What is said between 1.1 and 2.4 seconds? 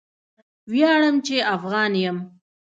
چې افغان یم